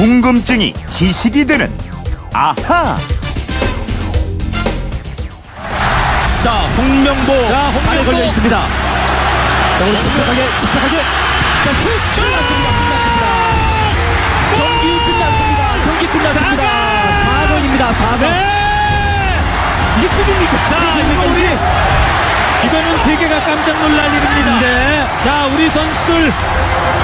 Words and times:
궁금증이 0.00 0.72
지식이 0.88 1.44
되는 1.44 1.70
아하. 2.32 2.96
자, 6.40 6.52
홍명보. 6.74 7.46
자, 7.46 7.66
홍명보. 7.66 7.86
발에 7.86 8.04
걸려 8.06 8.24
있습니다. 8.24 8.58
자, 9.76 9.84
우리 9.84 10.00
침착하게, 10.00 10.58
침착하게. 10.58 10.96
자, 10.96 11.72
슛! 11.74 11.90
끝났습니다. 12.14 12.70
끝났습니다. 12.80 13.26
경기 14.56 14.98
끝났습니다. 15.04 15.62
경기 15.84 16.06
끝났습니다. 16.06 16.62
4번입니다. 17.44 17.92
4번. 17.92 18.24
이게 19.98 20.08
꿈입니까? 20.08 20.66
자, 20.66 20.72
이거 21.12 21.30
우리? 21.30 21.44
이거는 22.66 22.98
세계가 23.04 23.38
깜짝 23.40 23.78
놀랄 23.82 24.06
일입니다. 24.14 24.60
네. 24.60 25.06
자, 25.22 25.46
우리 25.52 25.68
선수들 25.68 26.32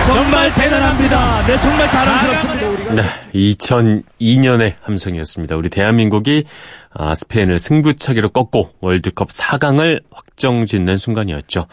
정말 0.07 0.55
대단합니다. 0.55 1.45
네, 1.47 1.61
정말 1.61 1.91
자랑스럽습니다. 1.91 2.46
네, 2.95 3.03
2002년의 3.35 4.75
함성이었습니다. 4.81 5.57
우리 5.57 5.69
대한민국이 5.69 6.45
아, 6.93 7.15
스페인을 7.15 7.59
승부차기로 7.59 8.31
꺾고 8.31 8.71
월드컵 8.81 9.29
4강을 9.29 10.03
확정짓는 10.11 10.97
순간이었죠. 10.97 11.67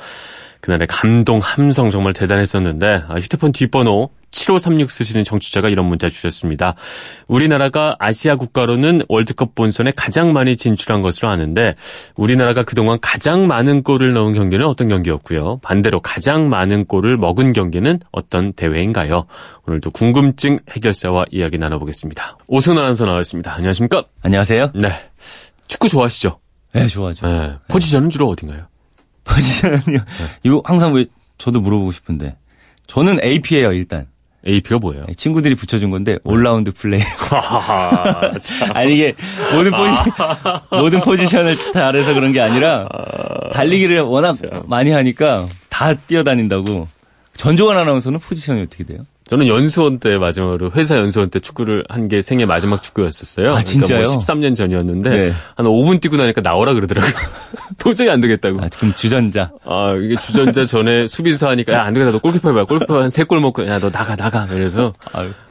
그날의 0.59 0.88
감동 0.88 1.40
함성 1.40 1.90
정말 1.90 2.14
대단했었는데 2.14 3.04
아, 3.08 3.16
휴대폰 3.16 3.52
뒷번호 3.52 4.09
7536 4.34 4.92
쓰시는 4.92 5.23
정치자가 5.23 5.70
이런 5.70 5.86
문자 5.86 6.09
주셨습니다. 6.09 6.76
우리나라가 7.28 7.95
아시아 8.00 8.36
국가로는 8.36 9.04
월드컵 9.08 9.56
본선에 9.56 9.92
가장 9.95 10.34
많이 10.34 10.58
진출한 10.58 11.02
것으로 11.02 11.30
아는데 11.30 11.76
우리나라가 12.16 12.64
그동안 12.64 12.98
가장 13.02 13.48
많은 13.48 13.84
골을 13.84 14.14
넣은 14.14 14.34
경기는 14.34 14.66
어떤 14.66 14.90
경기였고요. 14.90 15.59
반대로 15.62 16.02
가장 16.02 16.50
많은 16.50 16.86
골을 16.86 17.18
먹은 17.18 17.54
경기는 17.54 18.00
어떤 18.12 18.54
대회인가요? 18.54 19.26
오늘도 19.68 19.92
궁금증 19.92 20.58
해결사와 20.73 21.25
이야기 21.31 21.57
나눠보겠습니다. 21.57 22.38
오승 22.47 22.77
아나운서 22.77 23.05
나와있습니다. 23.05 23.53
안녕하십니까? 23.53 24.05
안녕하세요. 24.21 24.71
네. 24.75 24.89
축구 25.67 25.88
좋아하시죠? 25.88 26.39
네, 26.73 26.88
좋아하죠. 26.88 27.27
네. 27.27 27.55
포지션은 27.67 28.09
주로 28.09 28.27
어딘가요? 28.29 28.66
포지션은요. 29.23 29.99
이거 30.44 30.61
항상 30.66 30.94
왜 30.94 31.05
저도 31.38 31.61
물어보고 31.61 31.91
싶은데 31.91 32.35
저는 32.88 33.23
AP예요 33.23 33.71
일단. 33.73 34.07
AP가 34.45 34.77
뭐예요? 34.79 35.05
친구들이 35.16 35.55
붙여준 35.55 35.89
건데 35.89 36.17
올라운드 36.25 36.73
플레이. 36.73 36.99
아니 38.73 38.94
이게 38.95 39.16
모든 39.53 39.71
포지 39.71 39.91
모든 40.69 40.99
포지션을 41.01 41.55
잘해서 41.55 42.13
그런 42.13 42.33
게 42.33 42.41
아니라 42.41 42.89
달리기를 43.53 44.01
워낙 44.01 44.35
많이 44.67 44.91
하니까 44.91 45.47
다 45.69 45.94
뛰어다닌다고. 45.94 46.89
전종환 47.38 47.77
아나운서는 47.77 48.19
포지션이 48.19 48.63
어떻게 48.63 48.83
돼요? 48.83 48.99
저는 49.25 49.47
연수원 49.47 49.99
때 49.99 50.17
마지막으로 50.17 50.71
회사 50.75 50.97
연수원 50.97 51.29
때 51.29 51.39
축구를 51.39 51.85
한 51.89 52.03
게 52.09 52.21
생애 52.21 52.45
마지막 52.45 52.81
축구였었어요. 52.81 53.53
아, 53.53 53.63
진짜요? 53.63 54.03
그러니까 54.03 54.11
뭐 54.11 54.19
13년 54.19 54.55
전이었는데 54.57 55.09
네. 55.09 55.33
한 55.55 55.66
5분 55.66 56.02
뛰고 56.02 56.17
나니까 56.17 56.41
나오라 56.41 56.73
그러더라고요. 56.73 57.13
도저히 57.79 58.09
안 58.09 58.19
되겠다고. 58.19 58.59
아, 58.61 58.67
그럼 58.77 58.94
주전자. 58.95 59.51
아, 59.66 59.94
이게 60.01 60.16
주전자 60.17 60.66
전에 60.66 61.07
수비수 61.07 61.47
하니까, 61.47 61.73
야, 61.73 61.83
안 61.83 61.94
되겠다. 61.94 62.11
너 62.11 62.19
골키퍼 62.19 62.49
해봐. 62.49 62.66
골키퍼 62.66 63.01
한세골 63.01 63.39
먹고, 63.39 63.66
야, 63.67 63.79
너 63.79 63.89
나가, 63.89 64.16
나가. 64.16 64.45
그래서. 64.47 64.94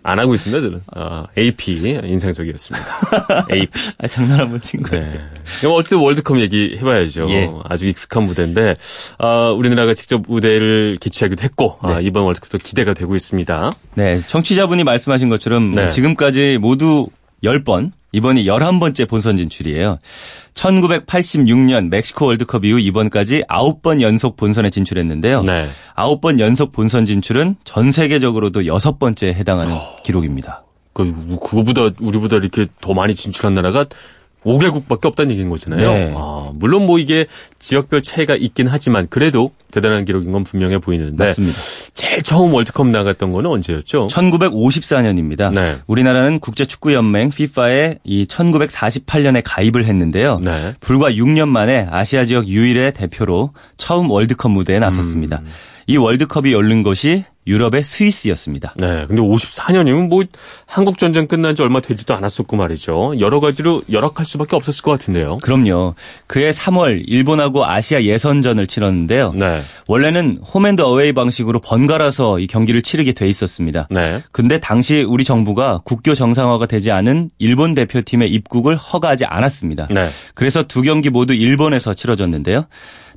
안 0.04 0.18
하고 0.18 0.34
있습니다, 0.34 0.60
저는. 0.60 0.82
아, 0.94 1.26
AP, 1.38 2.00
인상적이었습니다. 2.04 2.86
AP. 3.52 3.68
아, 3.98 4.06
장난 4.08 4.40
한번 4.40 4.60
친 4.60 4.82
거예요. 4.82 5.04
네. 5.04 5.20
그럼 5.60 5.74
어쨌든 5.76 5.98
월드컵 5.98 6.38
얘기 6.40 6.76
해 6.76 6.80
봐야죠. 6.80 7.28
예. 7.30 7.50
아주 7.68 7.88
익숙한 7.88 8.24
무대인데, 8.24 8.76
아, 9.18 9.50
우리나라가 9.50 9.94
직접 9.94 10.22
무대를 10.26 10.98
개최하기도 11.00 11.42
했고, 11.42 11.78
아, 11.82 11.94
네. 11.94 12.06
이번 12.06 12.24
월드컵도 12.24 12.58
기대가 12.58 12.94
되고 12.94 13.14
있습니다. 13.16 13.61
네, 13.94 14.20
청취자분이 14.26 14.84
말씀하신 14.84 15.28
것처럼 15.28 15.74
네. 15.74 15.90
지금까지 15.90 16.58
모두 16.60 17.08
10번, 17.44 17.92
이번이 18.12 18.44
11번째 18.44 19.08
본선 19.08 19.36
진출이에요. 19.38 19.96
1986년 20.54 21.88
멕시코 21.88 22.26
월드컵 22.26 22.64
이후 22.64 22.78
이번까지 22.78 23.44
9번 23.48 24.02
연속 24.02 24.36
본선에 24.36 24.70
진출했는데요. 24.70 25.42
네. 25.42 25.68
9번 25.96 26.38
연속 26.38 26.72
본선 26.72 27.06
진출은 27.06 27.56
전 27.64 27.90
세계적으로도 27.90 28.60
6번째에 28.62 29.34
해당하는 29.34 29.74
기록입니다. 30.04 30.62
그, 30.92 31.38
그거보다, 31.42 31.88
우리보다 32.00 32.36
이렇게 32.36 32.66
더 32.80 32.92
많이 32.92 33.14
진출한 33.14 33.54
나라가 33.54 33.86
5개국밖에 34.44 35.06
없다는 35.06 35.30
얘기인 35.32 35.48
거잖아요. 35.48 35.92
네. 35.92 36.14
아, 36.16 36.50
물론 36.54 36.86
뭐 36.86 36.98
이게 36.98 37.26
지역별 37.58 38.02
차이가 38.02 38.34
있긴 38.34 38.66
하지만 38.68 39.06
그래도 39.08 39.52
대단한 39.70 40.04
기록인 40.04 40.32
건 40.32 40.44
분명해 40.44 40.78
보이는데 40.78 41.24
맞습니다. 41.28 41.58
제일 41.94 42.22
처음 42.22 42.52
월드컵 42.52 42.88
나갔던 42.88 43.32
거는 43.32 43.50
언제였죠? 43.50 44.08
1954년입니다. 44.08 45.52
네. 45.54 45.78
우리나라는 45.86 46.40
국제축구연맹 46.40 47.28
FIFA에 47.28 47.98
이 48.04 48.26
1948년에 48.26 49.42
가입을 49.44 49.84
했는데요. 49.84 50.40
네. 50.40 50.74
불과 50.80 51.10
6년 51.10 51.48
만에 51.48 51.86
아시아 51.90 52.24
지역 52.24 52.48
유일의 52.48 52.94
대표로 52.94 53.52
처음 53.78 54.10
월드컵 54.10 54.50
무대에 54.50 54.78
나섰습니다. 54.78 55.40
음. 55.44 55.46
이 55.86 55.96
월드컵이 55.96 56.52
열린 56.52 56.82
것이 56.82 57.24
유럽의 57.46 57.82
스위스였습니다. 57.82 58.74
네. 58.76 59.04
근데 59.06 59.20
54년이면 59.20 60.08
뭐 60.08 60.22
한국 60.66 60.98
전쟁 60.98 61.26
끝난 61.26 61.56
지 61.56 61.62
얼마 61.62 61.80
되지도 61.80 62.14
않았었고 62.14 62.56
말이죠. 62.56 63.14
여러 63.18 63.40
가지로 63.40 63.82
열악할 63.90 64.24
수밖에 64.24 64.56
없었을 64.56 64.82
것 64.82 64.92
같은데요. 64.92 65.38
그럼요. 65.38 65.94
그해 66.26 66.50
3월 66.50 67.02
일본하고 67.06 67.66
아시아 67.66 68.02
예선전을 68.02 68.66
치렀는데요. 68.66 69.32
네. 69.32 69.62
원래는 69.88 70.38
홈앤드 70.54 70.82
어웨이 70.82 71.12
방식으로 71.12 71.60
번갈아서 71.60 72.38
이 72.38 72.46
경기를 72.46 72.82
치르게 72.82 73.12
돼 73.12 73.28
있었습니다. 73.28 73.88
네. 73.90 74.22
근데 74.30 74.60
당시 74.60 75.02
우리 75.02 75.24
정부가 75.24 75.80
국교 75.84 76.14
정상화가 76.14 76.66
되지 76.66 76.90
않은 76.90 77.30
일본 77.38 77.74
대표팀의 77.74 78.30
입국을 78.30 78.76
허가하지 78.76 79.24
않았습니다. 79.24 79.88
네. 79.90 80.08
그래서 80.34 80.62
두 80.62 80.82
경기 80.82 81.10
모두 81.10 81.34
일본에서 81.34 81.94
치러졌는데요. 81.94 82.66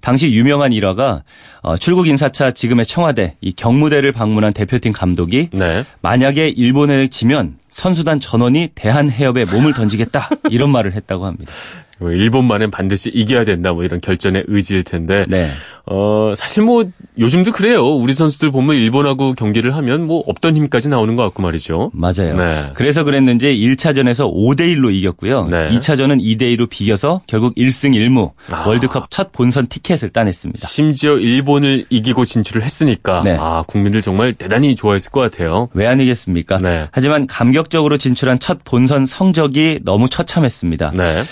당시 0.06 0.28
유명한 0.28 0.72
일화가 0.72 1.24
어, 1.64 1.78
출국 1.78 2.08
인사차 2.08 2.52
지금의 2.52 2.86
청와대 2.86 3.38
이 3.42 3.54
경무대를 3.54 4.12
방문한 4.12 4.54
대표팀 4.54 4.94
감독이 4.94 5.50
네. 5.52 5.84
만약에 6.02 6.48
일본에 6.50 7.08
지면 7.08 7.56
선수단 7.70 8.20
전원이 8.20 8.70
대한해협에 8.76 9.46
몸을 9.46 9.74
던지겠다 9.74 10.30
이런 10.52 10.72
말을 10.72 10.94
했다고 10.94 11.26
합니다. 11.26 11.52
뭐 12.00 12.12
일본만은 12.12 12.72
반드시 12.72 13.10
이겨야 13.10 13.46
된다 13.46 13.74
뭐 13.74 13.84
이런 13.84 14.02
결전의 14.02 14.46
의지일 14.48 14.84
텐데 14.84 15.26
네. 15.30 15.50
어 15.86 16.34
사실 16.36 16.64
뭐 16.64 16.86
요즘도 17.20 17.52
그래요. 17.52 17.86
우리 17.86 18.14
선수들 18.14 18.52
보면 18.52 18.76
일본하고 18.76 19.34
경기를 19.34 19.76
하면 19.76 20.08
뭐 20.08 20.24
없던 20.26 20.58
힘까지 20.58 20.90
나오는 20.90 21.16
것 21.16 21.24
같고 21.24 21.44
말이죠. 21.44 21.92
맞아요. 21.94 22.36
네. 22.36 22.72
그래서 22.74 23.04
그랬는지 23.04 23.48
1차전에서 23.48 24.34
5대 24.34 24.62
1로 24.76 24.94
이겼고요. 24.94 25.48
네. 25.48 25.70
2차전은 25.70 26.22
2대 26.22 26.58
2로 26.58 26.70
비겨서 26.70 27.22
결국 27.28 27.54
1승 27.56 27.94
1무 27.96 28.32
아. 28.50 28.68
월드컵 28.68 29.12
첫 29.12 29.32
본선 29.32 29.68
티켓을 29.68 30.10
따냈습니다. 30.10 30.68
심지어 30.68 31.18
일본을 31.18 31.86
이기고 31.90 32.26
진출을 32.26 32.64
했으니까 32.64 33.22
네. 33.24 33.38
아 33.40 33.64
국민들 33.68 34.02
정말 34.02 34.34
대단히 34.34 34.76
좋아했을 34.76 35.12
것 35.12 35.22
같아요. 35.22 35.70
왜 35.74 35.86
아니겠습니까? 35.86 36.58
네. 36.58 36.88
하지만 36.92 37.28
감격적으로 37.28 37.98
진출한 37.98 38.40
첫 38.40 38.64
본선 38.64 39.06
성적이 39.06 39.80
너무 39.84 40.10
처참했습니다. 40.10 40.94
네. 40.96 41.24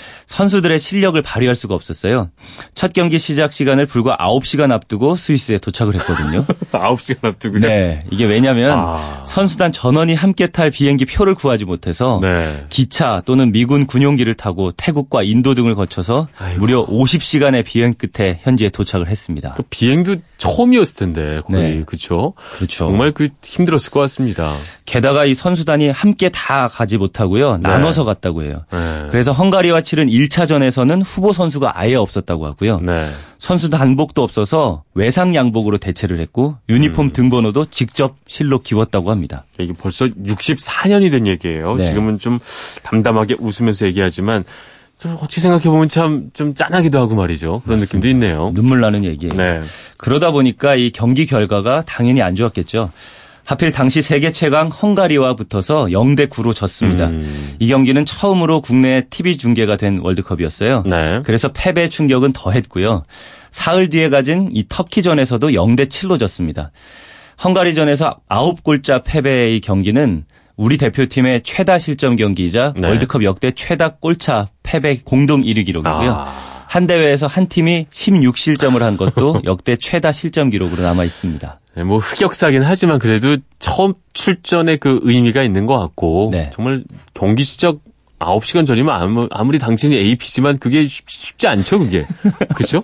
선수들의 0.54 0.78
실력을 0.78 1.20
발휘할 1.20 1.56
수가 1.56 1.74
없었어요. 1.74 2.30
첫 2.74 2.92
경기 2.92 3.18
시작 3.18 3.52
시간을 3.52 3.86
불과 3.86 4.16
9시간 4.16 4.70
앞두고 4.70 5.16
스위스에 5.16 5.58
도착을 5.58 5.94
했거든요. 5.96 6.44
9시간 6.72 7.24
앞두고 7.26 7.58
네. 7.58 8.04
이게 8.10 8.24
왜냐면 8.24 8.78
아. 8.78 9.22
선수단 9.26 9.72
전원이 9.72 10.14
함께 10.14 10.48
탈 10.48 10.70
비행기 10.70 11.06
표를 11.06 11.34
구하지 11.34 11.64
못해서 11.64 12.20
네. 12.22 12.66
기차 12.68 13.22
또는 13.24 13.52
미군 13.52 13.86
군용기를 13.86 14.34
타고 14.34 14.70
태국과 14.72 15.22
인도 15.22 15.54
등을 15.54 15.74
거쳐서 15.74 16.28
아이고. 16.38 16.60
무려 16.60 16.84
50시간의 16.86 17.64
비행 17.64 17.94
끝에 17.94 18.40
현지에 18.42 18.68
도착을 18.68 19.08
했습니다. 19.08 19.54
그 19.56 19.62
비행도 19.68 20.16
처음이었을 20.36 20.96
텐데 20.96 21.40
거의 21.46 21.76
네. 21.78 21.82
그렇죠. 21.84 22.34
그렇죠. 22.56 22.86
정말 22.86 23.12
그 23.12 23.30
힘들었을 23.42 23.90
것 23.90 24.00
같습니다. 24.00 24.52
게다가 24.84 25.24
이 25.24 25.34
선수단이 25.34 25.90
함께 25.90 26.28
다 26.28 26.68
가지 26.68 26.98
못하고요. 26.98 27.58
나눠서 27.58 28.04
갔다고 28.04 28.42
해요. 28.42 28.64
네. 28.70 29.06
그래서 29.10 29.32
헝가리와 29.32 29.80
치른 29.80 30.08
1차 30.08 30.43
전에서는 30.46 31.02
후보 31.02 31.32
선수가 31.32 31.78
아예 31.78 31.94
없었다고 31.94 32.46
하고요. 32.46 32.80
네. 32.80 33.10
선수단 33.38 33.80
한복도 33.80 34.22
없어서 34.22 34.82
외상 34.94 35.34
양복으로 35.34 35.78
대체를 35.78 36.20
했고 36.20 36.56
유니폼 36.68 37.12
등번호도 37.12 37.66
직접 37.70 38.16
실로 38.26 38.60
기웠다고 38.60 39.10
합니다. 39.10 39.44
이게 39.58 39.72
벌써 39.72 40.06
64년이 40.06 41.10
된 41.10 41.26
얘기예요. 41.26 41.74
네. 41.76 41.84
지금은 41.86 42.18
좀 42.18 42.38
담담하게 42.82 43.36
웃으면서 43.40 43.86
얘기하지만 43.86 44.44
좀 44.98 45.16
어떻게 45.20 45.40
생각해 45.40 45.64
보면 45.64 45.88
참 45.88 46.30
좀 46.34 46.54
짠하기도 46.54 46.98
하고 46.98 47.14
말이죠. 47.16 47.62
그런 47.64 47.80
느낌도 47.80 48.08
있네요. 48.08 48.52
눈물 48.54 48.80
나는 48.80 49.04
얘기예요. 49.04 49.34
네. 49.34 49.62
그러다 49.96 50.30
보니까 50.30 50.76
이 50.76 50.90
경기 50.92 51.26
결과가 51.26 51.82
당연히 51.86 52.22
안 52.22 52.34
좋았겠죠. 52.36 52.90
하필 53.46 53.72
당시 53.72 54.00
세계 54.00 54.32
최강 54.32 54.68
헝가리와 54.68 55.36
붙어서 55.36 55.86
0대 55.86 56.28
9로 56.28 56.54
졌습니다. 56.54 57.08
음. 57.08 57.54
이 57.58 57.68
경기는 57.68 58.04
처음으로 58.04 58.62
국내 58.62 59.06
TV 59.10 59.36
중계가 59.36 59.76
된 59.76 59.98
월드컵이었어요. 60.02 60.84
네. 60.86 61.20
그래서 61.24 61.50
패배 61.52 61.88
충격은 61.88 62.32
더했고요. 62.32 63.02
사흘 63.50 63.90
뒤에 63.90 64.08
가진 64.08 64.48
이 64.52 64.64
터키전에서도 64.68 65.48
0대 65.48 65.88
7로 65.88 66.18
졌습니다. 66.18 66.70
헝가리전에서 67.42 68.20
9골자 68.28 69.02
패배의 69.04 69.60
경기는 69.60 70.24
우리 70.56 70.78
대표팀의 70.78 71.42
최다 71.42 71.78
실점 71.78 72.16
경기이자 72.16 72.74
네. 72.76 72.88
월드컵 72.88 73.24
역대 73.24 73.50
최다 73.50 73.96
골차 73.96 74.46
패배 74.62 74.96
공동 75.04 75.42
1위 75.42 75.66
기록이고요. 75.66 76.12
아. 76.12 76.64
한 76.66 76.86
대회에서 76.86 77.26
한 77.26 77.48
팀이 77.48 77.86
16실점을 77.90 78.78
한 78.78 78.96
것도 78.96 79.42
역대 79.46 79.76
최다 79.76 80.12
실점 80.12 80.50
기록으로 80.50 80.82
남아 80.82 81.04
있습니다. 81.04 81.60
네, 81.76 81.84
뭐 81.84 81.98
흑역사긴 81.98 82.62
하지만 82.62 82.98
그래도 82.98 83.36
처음 83.58 83.94
출전의 84.12 84.78
그 84.78 85.00
의미가 85.02 85.42
있는 85.42 85.66
것 85.66 85.78
같고 85.78 86.30
네. 86.32 86.50
정말 86.52 86.84
경기 87.14 87.42
시작 87.44 87.78
9시간 88.20 88.66
전이면 88.66 88.94
아무, 88.94 89.28
아무리 89.30 89.58
당신이 89.58 89.96
AP지만 89.96 90.56
그게 90.56 90.86
쉽, 90.86 91.10
쉽지 91.10 91.46
않죠 91.46 91.78
그게 91.80 92.06
그렇죠? 92.54 92.82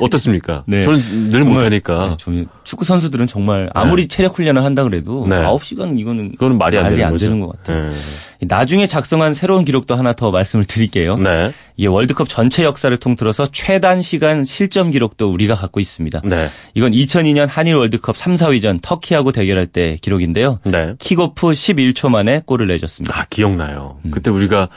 어떻습니까? 0.00 0.64
네. 0.66 0.82
저는 0.82 1.30
늘 1.30 1.44
못하니까 1.44 2.08
네, 2.10 2.16
좀 2.16 2.46
축구 2.64 2.84
선수들은 2.84 3.26
정말 3.26 3.70
아무리 3.74 4.08
체력 4.08 4.38
훈련을 4.38 4.64
한다 4.64 4.82
그래도 4.82 5.26
네. 5.28 5.36
9시간 5.36 5.98
이거는 5.98 6.32
그거는 6.32 6.58
말이 6.58 6.78
안 6.78 6.88
되는 6.94 7.10
거죠. 7.10 7.26
되는 7.26 7.40
것 7.40 7.50
같아요. 7.50 7.92
네. 8.40 8.46
나중에 8.48 8.86
작성한 8.86 9.34
새로운 9.34 9.64
기록도 9.64 9.94
하나 9.96 10.12
더 10.12 10.30
말씀을 10.30 10.64
드릴게요. 10.64 11.16
네. 11.16 11.52
이게 11.76 11.86
월드컵 11.88 12.28
전체 12.28 12.62
역사를 12.64 12.94
통틀어서 12.96 13.46
최단 13.52 14.02
시간 14.02 14.44
실점 14.44 14.90
기록도 14.90 15.30
우리가 15.30 15.54
갖고 15.54 15.80
있습니다. 15.80 16.22
네. 16.24 16.48
이건 16.74 16.92
2002년 16.92 17.46
한일 17.48 17.76
월드컵 17.76 18.16
3, 18.16 18.34
4위전 18.36 18.80
터키하고 18.82 19.32
대결할 19.32 19.66
때 19.66 19.96
기록인데요. 20.00 20.58
네. 20.64 20.94
킥오프 20.98 21.48
11초 21.52 22.08
만에 22.08 22.42
골을 22.46 22.66
내줬습니다. 22.68 23.18
아 23.18 23.24
기억나요. 23.30 23.98
음. 24.04 24.10
그때 24.10 24.30
우리가 24.30 24.68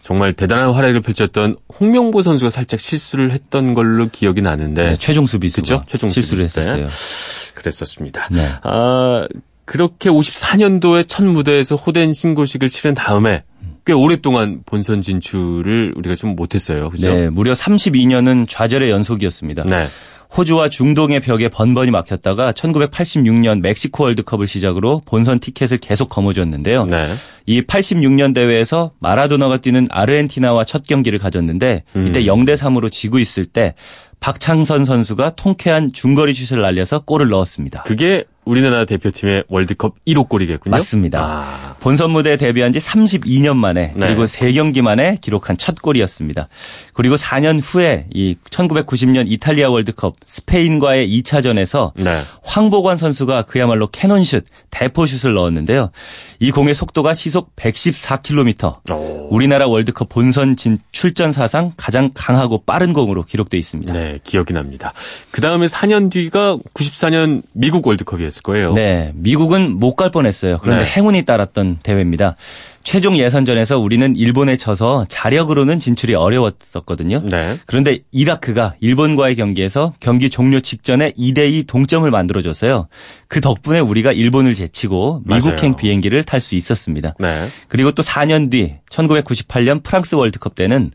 정말 0.00 0.32
대단한 0.32 0.72
활약을 0.72 1.00
펼쳤던 1.00 1.56
홍명보 1.78 2.22
선수가 2.22 2.50
살짝 2.50 2.80
실수를 2.80 3.30
했던 3.30 3.72
걸로 3.72 4.08
기억이 4.10 4.42
나는데 4.42 4.90
네, 4.90 4.96
최종 4.96 5.26
수비수가 5.26 5.60
그쵸? 5.62 5.82
최종 5.86 6.10
실수를 6.10 6.48
수비수 6.48 6.60
때. 6.60 6.66
했었어요. 6.82 7.52
그랬었습니다. 7.54 8.28
네. 8.32 8.48
아, 8.64 9.26
그렇게 9.64 10.10
54년도에 10.10 11.06
첫 11.06 11.24
무대에서 11.24 11.76
호된 11.76 12.12
신고식을 12.12 12.68
치른 12.68 12.94
다음에 12.94 13.44
꽤 13.84 13.92
오랫동안 13.92 14.60
본선 14.64 15.02
진출을 15.02 15.94
우리가 15.96 16.14
좀 16.14 16.36
못했어요. 16.36 16.90
그죠? 16.90 17.12
네, 17.12 17.30
무려 17.30 17.52
32년은 17.52 18.46
좌절의 18.48 18.90
연속이었습니다. 18.90 19.64
네. 19.64 19.88
호주와 20.36 20.70
중동의 20.70 21.20
벽에 21.20 21.48
번번이 21.48 21.90
막혔다가 21.90 22.52
1986년 22.52 23.60
멕시코 23.60 24.04
월드컵을 24.04 24.46
시작으로 24.46 25.02
본선 25.04 25.40
티켓을 25.40 25.78
계속 25.78 26.08
거머쥐었는데요. 26.08 26.86
네. 26.86 27.14
이 27.44 27.60
86년 27.60 28.34
대회에서 28.34 28.92
마라도나가 28.98 29.58
뛰는 29.58 29.88
아르헨티나와 29.90 30.64
첫 30.64 30.86
경기를 30.86 31.18
가졌는데 31.18 31.84
음. 31.96 32.06
이때 32.06 32.24
0대 32.24 32.56
3으로 32.56 32.90
지고 32.90 33.18
있을 33.18 33.44
때 33.44 33.74
박창선 34.20 34.84
선수가 34.84 35.34
통쾌한 35.34 35.92
중거리 35.92 36.32
슛을 36.32 36.62
날려서 36.62 37.00
골을 37.00 37.28
넣었습니다. 37.28 37.82
그게 37.82 38.24
우리나라 38.44 38.84
대표팀의 38.84 39.44
월드컵 39.48 39.94
1호 40.06 40.28
골이겠군요. 40.28 40.70
맞습니다. 40.72 41.20
아, 41.20 41.76
본선 41.80 42.10
무대에 42.10 42.36
데뷔한 42.36 42.72
지 42.72 42.78
32년 42.80 43.56
만에 43.56 43.92
네. 43.94 44.06
그리고 44.06 44.24
3경기 44.24 44.82
만에 44.82 45.18
기록한 45.20 45.56
첫 45.56 45.80
골이었습니다. 45.80 46.48
그리고 46.92 47.14
4년 47.14 47.60
후에 47.62 48.06
이 48.12 48.36
1990년 48.50 49.24
이탈리아 49.26 49.70
월드컵 49.70 50.16
스페인과의 50.26 51.08
2차전에서 51.08 51.92
네. 51.96 52.22
황보관 52.42 52.98
선수가 52.98 53.42
그야말로 53.42 53.88
캐논슛, 53.88 54.44
대포슛을 54.70 55.32
넣었는데요. 55.34 55.90
이 56.38 56.50
공의 56.50 56.74
속도가 56.74 57.14
시속 57.14 57.54
114km. 57.56 58.90
오. 58.92 59.28
우리나라 59.30 59.66
월드컵 59.66 60.08
본선 60.08 60.56
진 60.56 60.78
출전 60.92 61.32
사상 61.32 61.72
가장 61.76 62.10
강하고 62.14 62.62
빠른 62.66 62.92
공으로 62.92 63.22
기록돼 63.22 63.56
있습니다. 63.56 63.92
네, 63.92 64.18
기억이 64.24 64.52
납니다. 64.52 64.92
그 65.30 65.40
다음에 65.40 65.66
4년 65.66 66.10
뒤가 66.10 66.58
94년 66.74 67.42
미국 67.54 67.86
월드컵이었을 67.86 68.42
거예요. 68.42 68.72
네, 68.74 69.12
미국은 69.14 69.78
못 69.78 69.92
갈 69.92 70.10
뻔했어요. 70.10 70.56
그런데 70.58 70.84
네. 70.84 70.90
행운이 70.90 71.24
따랐던 71.26 71.80
대회입니다. 71.82 72.36
최종 72.84 73.18
예선전에서 73.18 73.78
우리는 73.78 74.16
일본에 74.16 74.56
져서 74.56 75.06
자력으로는 75.08 75.78
진출이 75.78 76.14
어려웠었거든요. 76.14 77.22
네. 77.24 77.58
그런데 77.66 78.00
이라크가 78.10 78.74
일본과의 78.80 79.36
경기에서 79.36 79.92
경기 80.00 80.30
종료 80.30 80.60
직전에 80.60 81.12
2대2 81.12 81.66
동점을 81.66 82.10
만들어줬어요. 82.10 82.88
그 83.28 83.40
덕분에 83.40 83.78
우리가 83.80 84.12
일본을 84.12 84.54
제치고 84.54 85.22
미국행. 85.24 85.76
비행기를 85.76 86.24
탈 86.24 86.40
수 86.40 86.54
있었습니다. 86.54 87.14
네. 87.18 87.48
그리고 87.68 87.92
또 87.92 88.02
4년 88.02 88.50
뒤 88.50 88.74
1998년 88.90 89.82
프랑스 89.82 90.14
월드컵 90.14 90.54
때는 90.54 90.90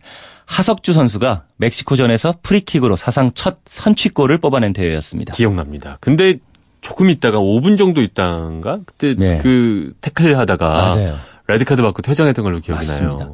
하석주 0.45 0.94
선수가 0.94 1.44
멕시코전에서 1.57 2.36
프리킥으로 2.42 2.95
사상 2.95 3.31
첫 3.33 3.57
선취골을 3.66 4.40
뽑아낸 4.40 4.74
대회였습니다. 4.74 5.33
기억납니다. 5.33 5.98
근데 6.00 6.36
조금 6.81 7.10
있다가 7.10 7.40
5분 7.40 7.78
정도 7.78 8.01
있다가 8.01 8.80
그때 8.86 9.16
네. 9.18 9.40
그 9.40 9.94
태클 10.01 10.38
하다가 10.38 10.68
맞아요. 10.69 11.16
레드카드 11.47 11.81
받고 11.81 12.01
퇴장했던 12.01 12.44
걸로 12.44 12.59
기억이 12.59 12.77
맞습니다. 12.85 13.15
나요. 13.25 13.33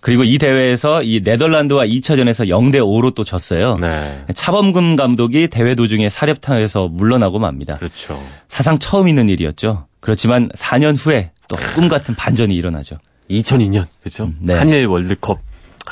그리고 0.00 0.22
이 0.22 0.38
대회에서 0.38 1.02
이 1.02 1.20
네덜란드와 1.24 1.84
2차전에서 1.86 2.46
0대 2.48 2.76
5로 2.76 3.14
또 3.16 3.24
졌어요. 3.24 3.76
네. 3.78 4.24
차범근 4.32 4.94
감독이 4.94 5.48
대회 5.48 5.74
도중에 5.74 6.08
사령탑에서 6.08 6.86
물러나고 6.92 7.40
맙니다. 7.40 7.76
그렇죠. 7.78 8.22
사상 8.48 8.78
처음 8.78 9.08
있는 9.08 9.28
일이었죠. 9.28 9.86
그렇지만 10.00 10.48
4년 10.50 10.94
후에 10.96 11.32
또 11.48 11.56
꿈 11.74 11.88
같은 11.88 12.14
반전이 12.14 12.54
일어나죠. 12.54 12.98
2002년 13.30 13.86
그렇죠. 14.00 14.24
음, 14.24 14.36
네. 14.40 14.54
한일 14.54 14.86
월드컵 14.86 15.40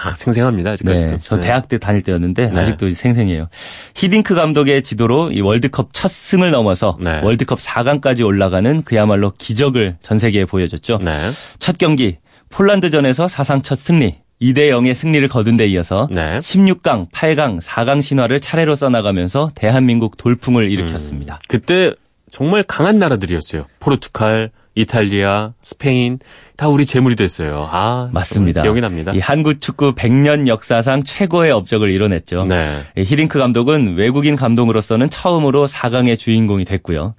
아, 0.04 0.14
생생합니다. 0.14 0.70
아직까지도. 0.72 1.10
네, 1.10 1.18
저 1.22 1.40
대학 1.40 1.68
때 1.68 1.78
다닐 1.78 2.02
때였는데 2.02 2.50
네. 2.50 2.60
아직도 2.60 2.92
생생해요. 2.92 3.48
히딩크 3.94 4.34
감독의 4.34 4.82
지도로 4.82 5.32
이 5.32 5.40
월드컵 5.40 5.90
첫 5.92 6.10
승을 6.10 6.50
넘어서 6.50 6.98
네. 7.00 7.20
월드컵 7.22 7.58
4강까지 7.58 8.24
올라가는 8.24 8.82
그야말로 8.82 9.32
기적을 9.36 9.96
전 10.02 10.18
세계에 10.18 10.44
보여줬죠. 10.44 10.98
네. 11.02 11.30
첫 11.58 11.78
경기 11.78 12.18
폴란드전에서 12.50 13.28
사상 13.28 13.62
첫 13.62 13.78
승리 13.78 14.16
2대 14.40 14.70
0의 14.70 14.94
승리를 14.94 15.26
거둔 15.28 15.56
데 15.56 15.66
이어서 15.68 16.08
네. 16.10 16.38
16강, 16.38 17.10
8강, 17.10 17.60
4강 17.60 18.02
신화를 18.02 18.40
차례로 18.40 18.76
써나가면서 18.76 19.50
대한민국 19.54 20.16
돌풍을 20.16 20.70
일으켰습니다. 20.70 21.38
그때 21.48 21.94
정말 22.30 22.62
강한 22.62 22.98
나라들이었어요. 22.98 23.66
포르투갈, 23.80 24.50
이탈리아, 24.76 25.54
스페인 25.62 26.18
다 26.56 26.68
우리 26.68 26.86
재물이 26.86 27.16
됐어요. 27.16 27.68
아, 27.70 28.10
맞습니다. 28.12 28.62
기억이 28.62 28.80
납니다. 28.80 29.12
이 29.14 29.18
한국 29.18 29.60
축구 29.60 29.94
100년 29.94 30.46
역사상 30.48 31.02
최고의 31.02 31.50
업적을 31.50 31.90
이뤄냈죠. 31.90 32.44
네. 32.44 32.82
이 32.96 33.02
히딩크 33.02 33.38
감독은 33.38 33.96
외국인 33.96 34.36
감독으로서는 34.36 35.10
처음으로 35.10 35.66
4강의 35.66 36.18
주인공이 36.18 36.64
됐고요. 36.64 37.14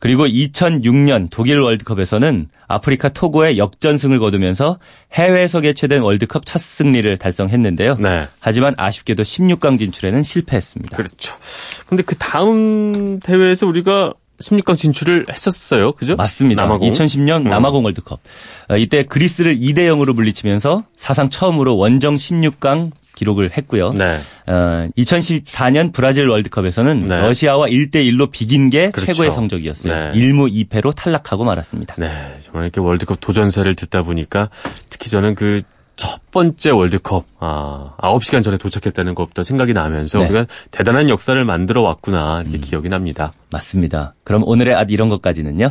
그리고 0.00 0.26
2006년 0.26 1.28
독일 1.30 1.60
월드컵에서는 1.60 2.48
아프리카 2.66 3.10
토고의 3.10 3.58
역전승을 3.58 4.18
거두면서 4.18 4.78
해외에서 5.12 5.60
개최된 5.60 6.00
월드컵 6.00 6.44
첫 6.46 6.60
승리를 6.60 7.16
달성했는데요. 7.18 7.96
네. 8.00 8.28
하지만 8.40 8.74
아쉽게도 8.78 9.22
16강 9.22 9.78
진출에는 9.78 10.22
실패했습니다. 10.22 10.96
그렇죠. 10.96 11.36
근데 11.86 12.02
그 12.02 12.16
다음 12.16 13.20
대회에서 13.20 13.66
우리가 13.66 14.14
16강 14.40 14.76
진출을 14.76 15.26
했었어요. 15.30 15.92
그죠? 15.92 16.16
맞습니다. 16.16 16.62
남아공. 16.62 16.90
2010년 16.90 17.42
음. 17.42 17.44
남아공 17.44 17.84
월드컵. 17.84 18.20
어, 18.68 18.76
이때 18.76 19.02
그리스를 19.02 19.56
2대 19.56 19.80
0으로 19.88 20.14
물리치면서 20.14 20.84
사상 20.96 21.30
처음으로 21.30 21.76
원정 21.76 22.16
16강 22.16 22.90
기록을 23.14 23.56
했고요. 23.56 23.92
네. 23.92 24.18
어, 24.46 24.88
2014년 24.98 25.92
브라질 25.92 26.28
월드컵에서는 26.28 27.06
네. 27.06 27.16
러시아와 27.18 27.68
1대 27.68 27.96
1로 27.96 28.30
비긴 28.30 28.70
게 28.70 28.90
그렇죠. 28.90 29.12
최고의 29.12 29.30
성적이었어요. 29.30 30.12
네. 30.12 30.20
1무 30.20 30.68
2패로 30.68 30.94
탈락하고 30.94 31.44
말았습니다. 31.44 31.94
네. 31.98 32.38
정말 32.44 32.64
이렇게 32.64 32.80
월드컵 32.80 33.20
도전사를 33.20 33.72
듣다 33.76 34.02
보니까 34.02 34.50
특히 34.90 35.10
저는 35.10 35.34
그 35.34 35.62
첫 35.96 36.20
번째 36.30 36.70
월드컵, 36.70 37.24
아, 37.38 37.94
9시간 37.98 38.42
전에 38.42 38.56
도착했다는 38.56 39.14
것부터 39.14 39.42
생각이 39.42 39.72
나면서 39.72 40.18
네. 40.18 40.24
음. 40.24 40.30
우리가 40.30 40.46
대단한 40.70 41.08
역사를 41.08 41.42
만들어 41.44 41.82
왔구나, 41.82 42.42
이렇게 42.42 42.58
기억이 42.58 42.88
납니다. 42.88 43.32
맞습니다. 43.50 44.14
그럼 44.24 44.42
오늘의 44.44 44.74
앗 44.74 44.90
이런 44.90 45.08
것까지는요. 45.08 45.70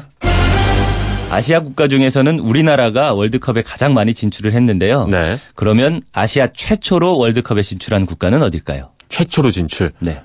아시아 1.30 1.62
국가 1.62 1.88
중에서는 1.88 2.39
우리나라가 2.39 3.13
월드컵에 3.13 3.63
가장 3.63 3.96
많이 3.96 4.13
진출을 4.13 4.53
했는데요. 4.53 5.08
네. 5.08 5.39
그러면 5.56 6.01
아시아 6.13 6.48
최초로 6.53 7.18
월드컵에 7.18 7.63
진출한 7.63 8.06
국가는 8.06 8.42
어딜까요? 8.42 8.92
최초로 9.10 9.50
진출. 9.50 9.94
네. 10.00 10.22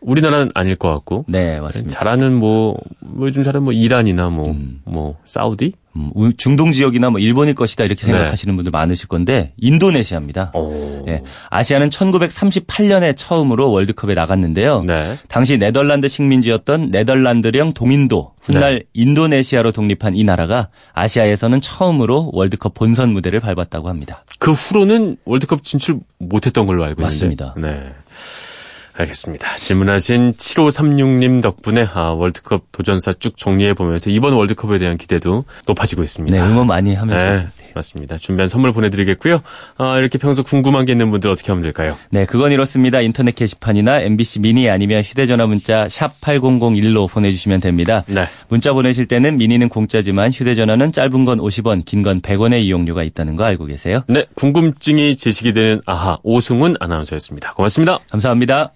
우리나라는 0.00 0.50
아닐 0.54 0.76
것 0.76 0.90
같고. 0.92 1.24
네, 1.28 1.60
맞습니다. 1.60 1.98
잘하는 1.98 2.34
뭐, 2.34 2.76
뭐 3.00 3.26
요즘 3.26 3.42
잘하는 3.42 3.64
뭐 3.64 3.72
이란이나 3.72 4.30
뭐, 4.30 4.56
뭐, 4.84 5.16
사우디? 5.24 5.72
음, 5.98 6.10
우- 6.14 6.32
중동 6.32 6.72
지역이나 6.72 7.10
뭐 7.10 7.18
일본일 7.20 7.54
것이다 7.54 7.84
이렇게 7.84 8.06
네. 8.06 8.12
생각하시는 8.12 8.54
분들 8.54 8.70
많으실 8.70 9.08
건데 9.08 9.52
인도네시아입니다. 9.56 10.52
오. 10.54 11.04
예, 11.08 11.22
아시아는 11.50 11.90
1938년에 11.90 13.14
처음으로 13.16 13.70
월드컵에 13.72 14.14
나갔는데요. 14.14 14.84
네. 14.84 15.18
당시 15.28 15.58
네덜란드 15.58 16.06
식민지였던 16.08 16.90
네덜란드령 16.90 17.72
동인도 17.74 18.32
훗날 18.40 18.78
네. 18.78 18.84
인도네시아로 18.94 19.72
독립한 19.72 20.14
이 20.14 20.24
나라가 20.24 20.68
아시아에서는 20.94 21.60
처음으로 21.60 22.30
월드컵 22.32 22.74
본선 22.74 23.10
무대를 23.12 23.40
밟았다고 23.40 23.88
합니다. 23.88 24.24
그 24.38 24.52
후로는 24.52 25.16
월드컵 25.24 25.64
진출 25.64 25.98
못했던 26.18 26.66
걸로 26.66 26.84
알고 26.84 27.02
있는데. 27.02 27.14
맞습니다. 27.14 27.54
네. 27.58 27.92
알겠습니다. 29.02 29.56
질문하신 29.56 30.34
7536님 30.34 31.40
덕분에 31.40 31.86
아, 31.94 32.10
월드컵 32.10 32.64
도전사 32.72 33.12
쭉 33.12 33.36
정리해 33.36 33.74
보면서 33.74 34.10
이번 34.10 34.32
월드컵에 34.34 34.78
대한 34.78 34.96
기대도 34.96 35.44
높아지고 35.66 36.02
있습니다. 36.02 36.36
네, 36.36 36.42
응원 36.50 36.66
많이 36.66 36.94
하면서. 36.94 37.24
네, 37.24 37.46
맞습니다. 37.74 38.16
준비한 38.16 38.48
선물 38.48 38.72
보내드리겠고요. 38.72 39.40
아, 39.76 39.98
이렇게 39.98 40.18
평소 40.18 40.42
궁금한 40.42 40.84
게 40.84 40.92
있는 40.92 41.10
분들 41.12 41.30
어떻게 41.30 41.52
하면 41.52 41.62
될까요? 41.62 41.96
네, 42.10 42.24
그건 42.26 42.50
이렇습니다. 42.50 43.00
인터넷 43.00 43.34
게시판이나 43.36 44.00
MBC 44.00 44.40
미니 44.40 44.68
아니면 44.68 45.02
휴대전화 45.02 45.46
문자 45.46 45.88
샵 45.88 46.20
8001로 46.20 47.08
보내주시면 47.08 47.60
됩니다. 47.60 48.02
네. 48.08 48.26
문자 48.48 48.72
보내실 48.72 49.06
때는 49.06 49.36
미니는 49.38 49.68
공짜지만 49.68 50.32
휴대전화는 50.32 50.90
짧은 50.92 51.24
건 51.24 51.38
50원, 51.38 51.84
긴 51.84 52.02
건 52.02 52.20
100원의 52.20 52.62
이용료가 52.62 53.02
있다는 53.02 53.36
거 53.36 53.44
알고 53.44 53.66
계세요? 53.66 54.02
네, 54.08 54.24
궁금증이 54.34 55.14
제시이 55.16 55.52
되는 55.52 55.80
아하 55.86 56.18
오승훈 56.22 56.76
아나운서였습니다. 56.80 57.54
고맙습니다. 57.54 57.98
감사합니다. 58.10 58.70